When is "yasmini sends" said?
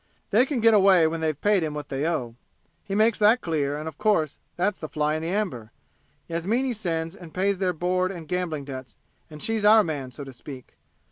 6.27-7.15